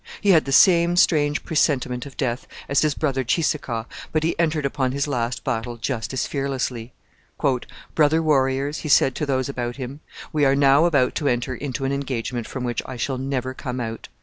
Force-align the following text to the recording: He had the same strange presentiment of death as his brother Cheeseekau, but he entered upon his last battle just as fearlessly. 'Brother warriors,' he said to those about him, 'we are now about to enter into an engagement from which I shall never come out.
He 0.19 0.31
had 0.31 0.45
the 0.45 0.51
same 0.51 0.95
strange 0.95 1.43
presentiment 1.43 2.07
of 2.07 2.17
death 2.17 2.47
as 2.67 2.81
his 2.81 2.95
brother 2.95 3.23
Cheeseekau, 3.23 3.85
but 4.11 4.23
he 4.23 4.39
entered 4.39 4.65
upon 4.65 4.93
his 4.93 5.07
last 5.07 5.43
battle 5.43 5.77
just 5.77 6.11
as 6.11 6.25
fearlessly. 6.25 6.91
'Brother 7.93 8.23
warriors,' 8.23 8.79
he 8.79 8.89
said 8.89 9.13
to 9.13 9.27
those 9.27 9.47
about 9.47 9.75
him, 9.75 9.99
'we 10.33 10.43
are 10.43 10.55
now 10.55 10.85
about 10.85 11.13
to 11.13 11.27
enter 11.27 11.53
into 11.53 11.85
an 11.85 11.91
engagement 11.91 12.47
from 12.47 12.63
which 12.63 12.81
I 12.87 12.95
shall 12.97 13.19
never 13.19 13.53
come 13.53 13.79
out. 13.79 14.07